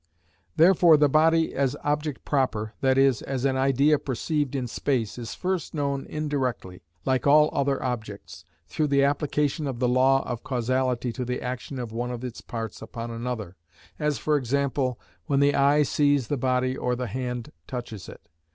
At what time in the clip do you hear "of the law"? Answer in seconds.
9.67-10.27